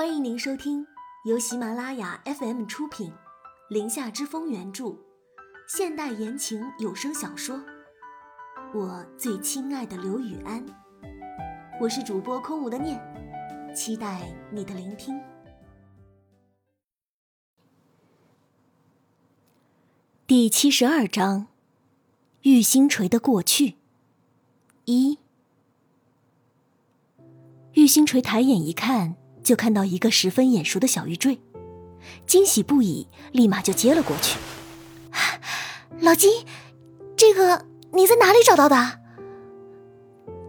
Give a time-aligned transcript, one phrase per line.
[0.00, 0.86] 欢迎您收听
[1.26, 3.10] 由喜马拉雅 FM 出品，
[3.68, 4.96] 《林下之风》原著，
[5.68, 7.56] 现代言情有声小说
[8.72, 10.66] 《我最亲爱的刘雨安》。
[11.78, 12.98] 我是主播空无的念，
[13.76, 15.20] 期待你的聆听。
[20.26, 21.48] 第七十二章：
[22.44, 23.74] 玉星锤的过去。
[24.86, 25.18] 一，
[27.74, 29.18] 玉星锤抬眼一看。
[29.50, 31.40] 就看到一个十分眼熟的小玉坠，
[32.24, 34.38] 惊喜不已，立马就接了过去。
[35.98, 36.44] 老金，
[37.16, 39.00] 这个你在哪里找到的？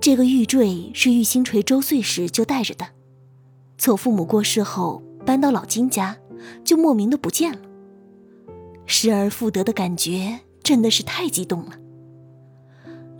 [0.00, 2.88] 这个玉坠是玉星锤周岁时就带着的，
[3.78, 6.16] 从父母过世后搬到老金家，
[6.64, 7.60] 就莫名的不见了。
[8.84, 11.78] 失而复得的感觉真的是太激动了。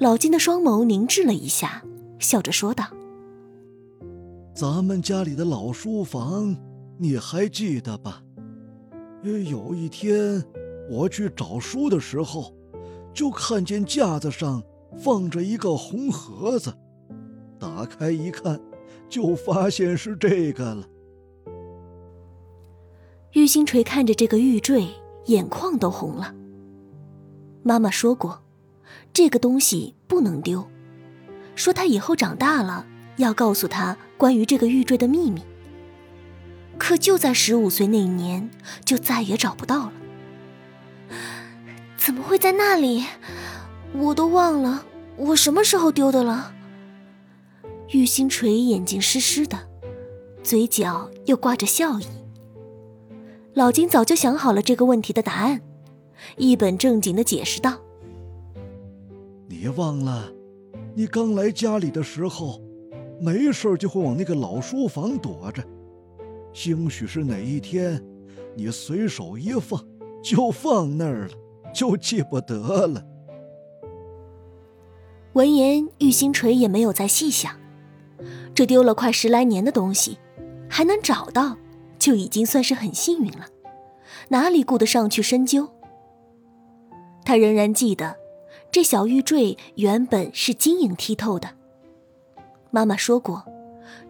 [0.01, 1.85] 老金的双眸凝滞了一下，
[2.19, 2.98] 笑着说道。
[4.59, 6.57] 咱们家里的老书房，
[6.99, 8.21] 你还记得吧？
[9.23, 10.45] 有一天
[10.91, 12.53] 我去找书的时候，
[13.15, 14.61] 就看见架子上
[14.97, 16.75] 放着一个红盒子，
[17.57, 18.61] 打开一看，
[19.09, 20.89] 就发现是这个了。
[23.35, 24.89] 玉星锤看着这个玉坠，
[25.27, 26.35] 眼眶都红了。
[27.63, 28.43] 妈妈说过，
[29.13, 30.67] 这个东西不能丢，
[31.55, 32.85] 说他以后长大了。
[33.19, 35.43] 要告诉他关于这个玉坠的秘密，
[36.79, 38.49] 可就在十五岁那年，
[38.85, 39.93] 就再也找不到了。
[41.97, 43.05] 怎么会在那里？
[43.93, 46.55] 我都忘了我什么时候丢的了。
[47.91, 49.59] 玉星锤眼睛湿湿的，
[50.43, 52.07] 嘴角又挂着笑意。
[53.55, 55.61] 老金早就想好了这个问题的答案，
[56.37, 57.81] 一本正经的解释道
[59.49, 60.33] ：“你忘了，
[60.95, 62.63] 你刚来家里的时候。”
[63.21, 65.63] 没事就会往那个老书房躲着，
[66.53, 68.03] 兴许是哪一天，
[68.55, 69.85] 你随手一放
[70.23, 71.35] 就放那儿了，
[71.75, 73.05] 就记不得了。
[75.35, 77.53] 闻言，玉星锤也没有再细想，
[78.55, 80.19] 这丢了快十来年的东西，
[80.69, 81.57] 还能找到，
[81.99, 83.47] 就已经算是很幸运了，
[84.29, 85.69] 哪里顾得上去深究？
[87.25, 88.17] 他仍然记得，
[88.73, 91.58] 这小玉坠原本是晶莹剔透的。
[92.71, 93.45] 妈妈说过，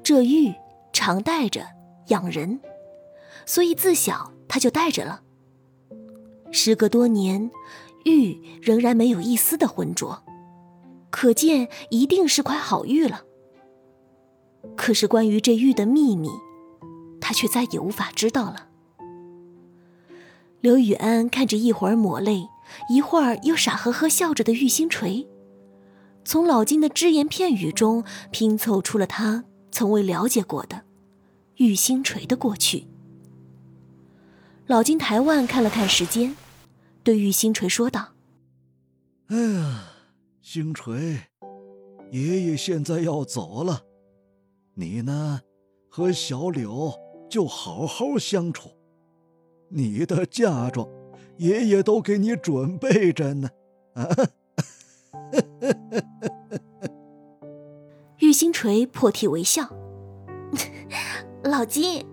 [0.02, 0.54] 这玉
[0.92, 1.66] 常带着
[2.08, 2.60] 养人，
[3.46, 5.22] 所以自小他就带着了。
[6.50, 7.50] 时隔多年，
[8.04, 10.22] 玉仍然没有一丝的浑浊，
[11.10, 13.22] 可见一定是块好玉了。
[14.76, 16.30] 可是关于这玉的秘密，
[17.20, 18.68] 他却再也无法知道了。
[20.60, 22.48] 刘雨安看着一会儿抹泪，
[22.90, 25.28] 一会儿又傻呵呵笑着的玉星锤。
[26.28, 30.82] 从老金的只言片语中拼凑出了他从未了解过的
[31.56, 32.86] 玉星锤的过去。
[34.66, 36.36] 老金抬腕看了看时间，
[37.02, 38.12] 对玉星锤说道
[39.28, 39.84] ：“哎呀，
[40.42, 41.18] 星锤，
[42.12, 43.84] 爷爷现在要走了，
[44.74, 45.40] 你呢，
[45.88, 46.92] 和小柳
[47.30, 48.68] 就好好相处。
[49.70, 50.86] 你的嫁妆，
[51.38, 53.48] 爷爷都给你准备着呢。”
[53.96, 54.06] 啊。
[58.38, 59.68] 星锤破涕为笑
[61.42, 62.06] ：“老金，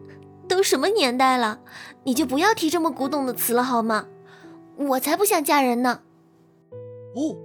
[0.47, 1.59] 都什么年代了，
[2.03, 4.07] 你就不要提这么古董的词了好吗？
[4.75, 5.99] 我才不想嫁人呢。”
[7.13, 7.37] 哦，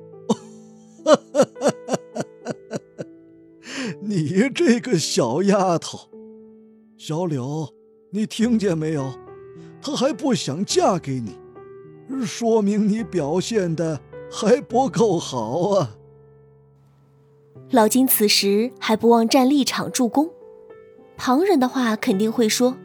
[4.00, 6.08] 你这个小丫头，
[6.97, 7.68] 小柳，
[8.12, 9.12] 你听见没有？
[9.82, 11.36] 她还不想嫁给你，
[12.24, 14.00] 说明你表现的。
[14.32, 15.97] 还不够好啊！
[17.70, 20.31] 老金此时还不忘站立场助攻，
[21.16, 22.76] 旁人的话肯定会说：“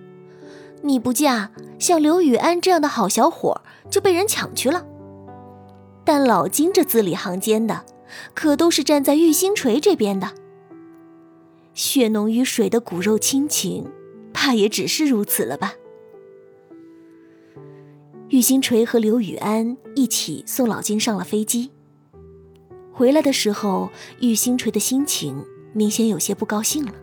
[0.84, 4.86] 你不嫁，像刘雨安这样的好小伙就被人抢去了。”
[6.06, 7.84] 但老金这字里行间的，
[8.36, 10.30] 可都是站在玉星锤这边的。
[11.74, 13.92] 血浓于水的骨肉亲情，
[14.32, 15.74] 怕也只是如此了吧。
[18.30, 21.72] 玉星锤和刘雨安一起送老金上了飞机。
[22.96, 23.90] 回来的时候，
[24.22, 26.94] 玉星锤的心情明显有些不高兴了，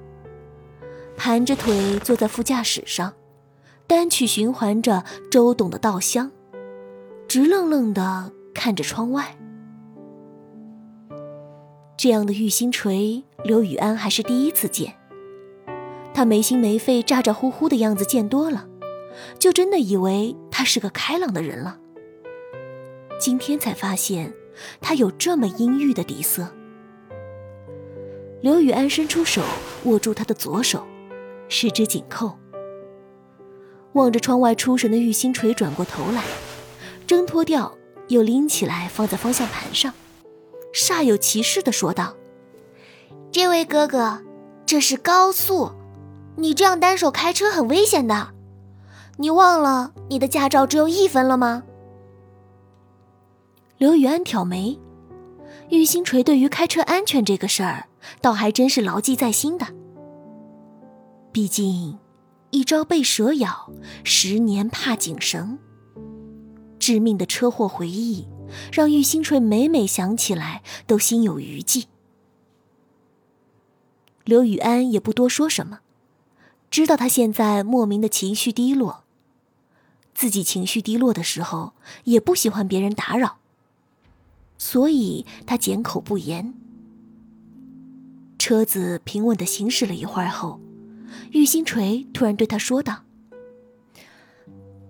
[1.19, 3.13] 盘着腿坐在副驾驶上，
[3.87, 6.31] 单曲循环着周董的《稻香》，
[7.29, 9.37] 直愣愣地看着窗外。
[11.99, 14.95] 这样的玉星锤，刘雨安还是第一次见。
[16.15, 18.67] 他没心没肺、咋咋呼呼的样子见多了。
[19.39, 21.79] 就真的以为他是个开朗的人了。
[23.21, 24.33] 今天才发现，
[24.81, 26.49] 他有这么阴郁的底色。
[28.41, 29.41] 刘雨安伸出手
[29.85, 30.85] 握住他的左手，
[31.49, 32.37] 十指紧扣，
[33.93, 36.25] 望着窗外出神的玉星锤，转过头来，
[37.07, 37.77] 挣脱掉，
[38.09, 39.93] 又拎起来放在方向盘上，
[40.75, 42.17] 煞有其事的说道
[43.31, 44.23] ：“这位哥哥，
[44.67, 45.71] 这是高速，
[46.37, 48.31] 你这样单手开车很危险的。
[49.19, 51.63] 你忘了你的驾照只有一分了吗？”
[53.83, 54.79] 刘雨安挑眉，
[55.71, 57.89] 玉星锤对于开车安全这个事儿，
[58.21, 59.67] 倒还真是牢记在心的。
[61.33, 61.99] 毕竟。
[62.53, 63.73] 一朝被蛇咬，
[64.05, 65.59] 十年怕井绳。
[66.79, 68.29] 致命的车祸回忆，
[68.73, 71.89] 让玉星锤每每想起来都心有余悸。
[74.23, 75.81] 刘雨安也不多说什么，
[76.71, 79.03] 知道他现在莫名的情绪低落，
[80.15, 81.73] 自己情绪低落的时候
[82.05, 83.39] 也不喜欢别人打扰，
[84.65, 86.55] 所以他缄口不言。
[88.39, 90.61] 车子平稳的行驶了一会儿后。
[91.33, 93.03] 玉星锤突然对他说道：“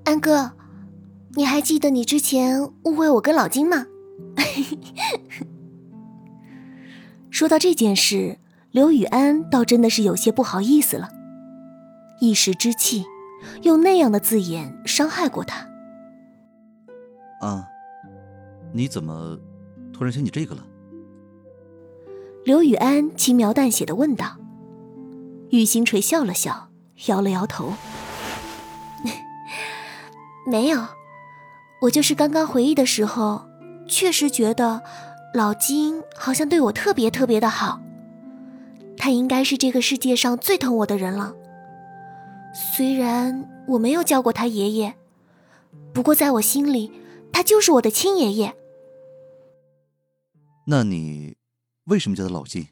[0.04, 0.52] 安哥，
[1.36, 3.86] 你还记得你之前误会我跟老金吗？”
[7.30, 8.38] 说到这件事，
[8.72, 11.08] 刘雨安倒真的是有些不好意思了。
[12.20, 13.06] 一时之气，
[13.62, 15.66] 用那样的字眼伤害过他。
[17.40, 17.66] 啊，
[18.74, 19.38] 你怎么
[19.92, 20.66] 突然想起这个了？
[22.44, 24.36] 刘雨安轻描淡写的问道。
[25.50, 26.70] 玉星锤笑了笑，
[27.06, 27.74] 摇了摇头
[30.50, 30.84] ：“没有，
[31.82, 33.42] 我就是刚刚回忆的时候，
[33.86, 34.82] 确实觉得
[35.34, 37.80] 老金好像对我特别特别的好。
[38.96, 41.34] 他应该是这个世界上最疼我的人了。
[42.54, 44.94] 虽然我没有叫过他爷爷，
[45.92, 46.90] 不过在我心里，
[47.32, 48.54] 他就是我的亲爷爷。
[50.66, 51.36] 那你
[51.84, 52.68] 为什么叫他老金？”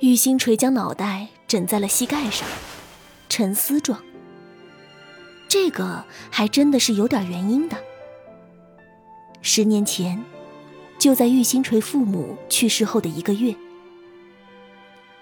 [0.00, 2.46] 玉星锤将脑袋枕在了膝盖上，
[3.28, 4.02] 沉思状。
[5.48, 7.76] 这个还真的是有点原因的。
[9.40, 10.22] 十年前，
[10.98, 13.56] 就在玉星锤父母去世后的一个月，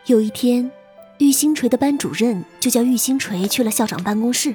[0.06, 0.70] 有一天，
[1.18, 4.52] 玉星锤的班主任就叫玉星锤去了校长办公室。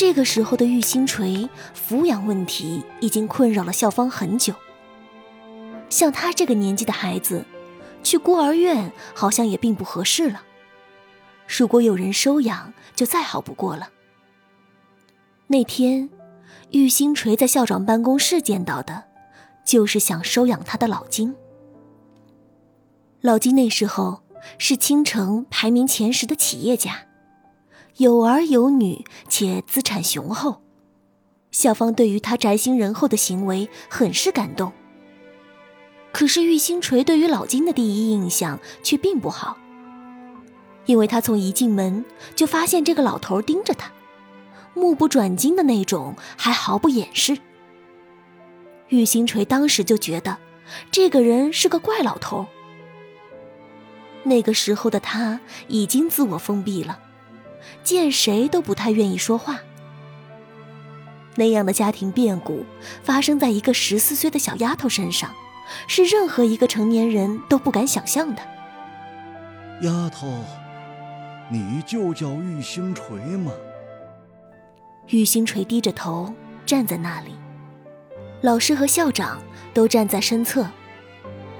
[0.00, 4.54] 这个时候的玉星锤，抚养问题已经困扰了校方很久。
[5.90, 7.44] 像他这个年纪的孩子。
[8.02, 10.42] 去孤儿院好像也并不合适了。
[11.46, 13.90] 如果有人收养，就再好不过了。
[15.48, 16.08] 那天，
[16.70, 19.04] 玉星锤在校长办公室见到的，
[19.66, 21.36] 就是想收养他的老金。
[23.20, 24.22] 老金那时候
[24.56, 27.02] 是青城排名前十的企业家，
[28.00, 30.62] 有儿有女，且资产雄厚。
[31.50, 34.72] 校方对于他宅心仁厚的行为很是感动。
[36.10, 39.58] 可是玉星锤对于老金的第一印象却并不好，
[40.86, 42.02] 因为他从一进门
[42.34, 43.92] 就发现这个老头盯着他，
[44.72, 47.36] 目不转睛的那种，还毫不掩饰。
[48.88, 50.38] 玉星锤当时就觉得，
[50.90, 52.46] 这个人是个怪老头。
[54.22, 55.38] 那个时候的他
[55.68, 56.98] 已经自我封闭了，
[57.82, 59.60] 见谁都不太愿意说话。
[61.36, 62.64] 那样的家庭变故
[63.02, 65.30] 发生在一个十四岁的小丫头身上。
[65.86, 68.42] 是任何一个成年人都不敢想象的。
[69.82, 70.26] 丫头，
[71.48, 73.52] 你就叫玉星锤吗？
[75.06, 76.34] 玉星锤低着头
[76.66, 77.34] 站在那里，
[78.40, 79.40] 老师和校长
[79.72, 80.66] 都站在身侧，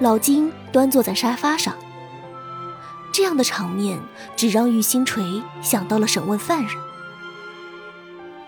[0.01, 1.75] 老金端坐在沙发上。
[3.13, 3.99] 这样的场面
[4.37, 6.75] 只让玉星锤想到了审问犯人。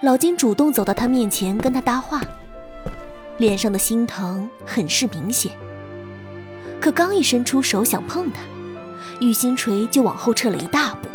[0.01, 2.21] 老金主动走到他面前跟他搭话。
[3.39, 5.53] 脸上的心疼很是明显，
[6.81, 8.41] 可刚一伸出手想碰他，
[9.21, 11.09] 玉星锤就往后撤了一大步。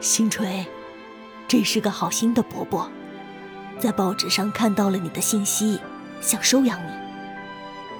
[0.00, 0.64] 星锤，
[1.48, 2.88] 这是个好心的伯伯，
[3.78, 5.80] 在报纸上看到了你的信息，
[6.20, 6.78] 想收养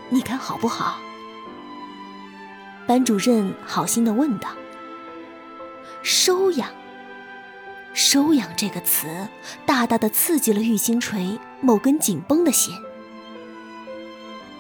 [0.09, 0.99] 你，你看好不好？
[2.87, 4.51] 班主任好心的问道。
[6.03, 6.71] 收养。
[7.93, 9.27] 收养这个词，
[9.65, 12.75] 大大的刺激了玉星锤某根紧绷的弦。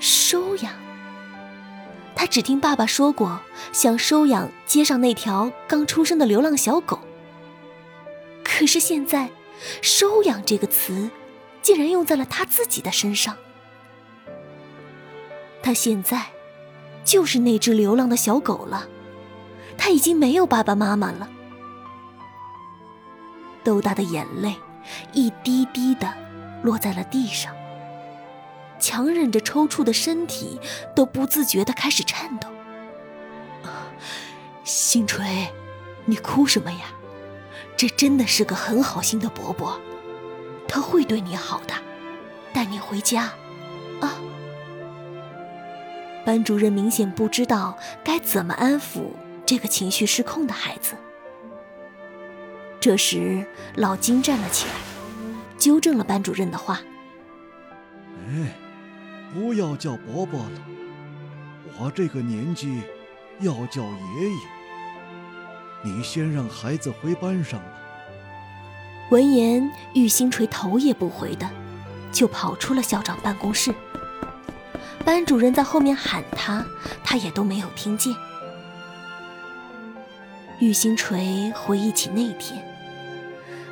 [0.01, 0.73] 收养，
[2.15, 3.41] 他只听爸爸说过，
[3.73, 6.99] 想收养街上那条刚出生的流浪小狗。
[8.43, 9.29] 可是现在，
[9.83, 11.11] 收养这个词，
[11.61, 13.37] 竟然用在了他自己的身上。
[15.63, 16.23] 他现在，
[17.07, 18.89] 就是那只流浪的小狗了，
[19.79, 21.29] 他已经没有爸爸妈妈了。
[23.63, 24.57] 豆大的眼泪
[25.13, 26.13] 一滴滴的
[26.63, 27.55] 落在了地上，
[28.81, 30.61] 强忍着抽搐的身体
[30.95, 32.49] 都不自觉的开始颤抖。
[34.65, 35.49] 星锤，
[36.07, 36.87] 你哭什么呀？
[37.77, 39.81] 这真的是个很好心的伯伯，
[40.67, 41.75] 他会对你好的，
[42.53, 43.33] 带你回家，
[44.01, 44.15] 啊。
[46.27, 49.13] 班主任明显不知道该怎么安抚
[49.47, 50.97] 这个情绪失控的孩子。
[52.81, 54.75] 这时，老金站了起来，
[55.57, 56.81] 纠正了班主任的话
[58.27, 58.57] ：“哎，
[59.33, 60.61] 不要叫伯伯了，
[61.79, 62.83] 我这个年纪
[63.39, 64.37] 要叫爷爷。
[65.85, 67.81] 你先让孩子回班上吧。”
[69.13, 71.49] 闻言，玉星锤头也不回的
[72.11, 73.73] 就跑出了校长办公室。
[75.07, 76.67] 班主任在后面喊他，
[77.05, 78.13] 他也都没有听见。
[80.59, 82.61] 玉星锤回忆起那天，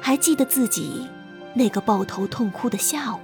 [0.00, 1.08] 还记得自己
[1.52, 3.18] 那个抱头痛哭的下午。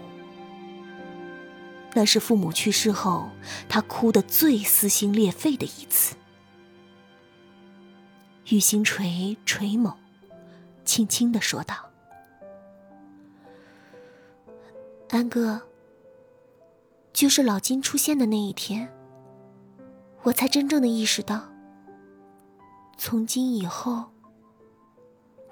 [1.95, 3.31] 那是父母去世后，
[3.69, 6.17] 他哭得最撕心裂肺的一次。
[8.49, 9.95] 玉星锤垂眸，
[10.85, 11.77] 轻轻的说道
[15.11, 15.63] ：“安哥。”
[17.13, 18.89] 就是老金出现的那一天，
[20.23, 21.43] 我才真正的意识到，
[22.97, 24.07] 从今以后，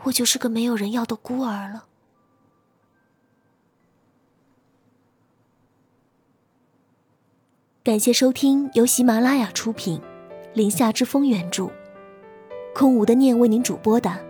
[0.05, 1.85] 我就是个没有人要的孤儿了。
[7.85, 10.00] 感谢收听由喜马拉雅出品，
[10.55, 11.71] 林夏之风原著，
[12.75, 14.25] 空无的念为您主播的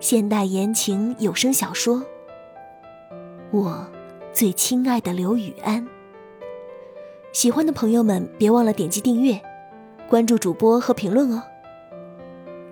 [0.00, 1.96] 现代言情有声小说
[3.50, 3.88] 《我
[4.32, 5.84] 最亲爱的刘雨安》。
[7.32, 9.40] 喜欢的朋友们，别忘了点击订阅、
[10.08, 11.42] 关注主播和评论哦。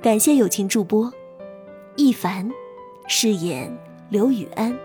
[0.03, 1.13] 感谢友情助播
[1.97, 2.51] 一凡
[3.07, 3.77] 饰演
[4.09, 4.77] 刘雨安。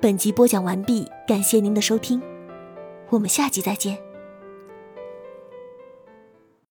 [0.00, 2.22] 本集播讲完毕，感谢您的收听，
[3.10, 4.11] 我们下集再见。